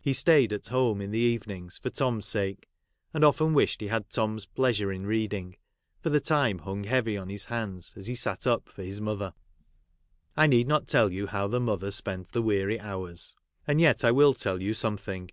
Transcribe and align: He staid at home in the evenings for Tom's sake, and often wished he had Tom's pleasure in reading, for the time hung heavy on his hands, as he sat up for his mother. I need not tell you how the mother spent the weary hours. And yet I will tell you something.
He 0.00 0.12
staid 0.12 0.52
at 0.52 0.66
home 0.66 1.00
in 1.00 1.12
the 1.12 1.20
evenings 1.20 1.78
for 1.78 1.88
Tom's 1.88 2.26
sake, 2.26 2.68
and 3.14 3.22
often 3.22 3.54
wished 3.54 3.80
he 3.80 3.86
had 3.86 4.10
Tom's 4.10 4.44
pleasure 4.44 4.90
in 4.90 5.06
reading, 5.06 5.56
for 6.00 6.10
the 6.10 6.18
time 6.18 6.58
hung 6.58 6.82
heavy 6.82 7.16
on 7.16 7.28
his 7.28 7.44
hands, 7.44 7.94
as 7.96 8.08
he 8.08 8.16
sat 8.16 8.44
up 8.44 8.68
for 8.68 8.82
his 8.82 9.00
mother. 9.00 9.34
I 10.36 10.48
need 10.48 10.66
not 10.66 10.88
tell 10.88 11.12
you 11.12 11.28
how 11.28 11.46
the 11.46 11.60
mother 11.60 11.92
spent 11.92 12.32
the 12.32 12.42
weary 12.42 12.80
hours. 12.80 13.36
And 13.64 13.80
yet 13.80 14.02
I 14.02 14.10
will 14.10 14.34
tell 14.34 14.60
you 14.60 14.74
something. 14.74 15.30